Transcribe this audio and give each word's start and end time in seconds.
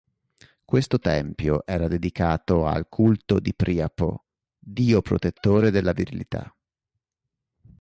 Questo 0.65 0.97
tempio 0.97 1.63
era 1.63 1.87
dedicato 1.87 2.65
al 2.65 2.89
culto 2.89 3.39
di 3.39 3.53
Priapo, 3.53 4.23
dio 4.57 4.99
protettore 5.03 5.69
della 5.69 5.91
virilità. 5.91 6.51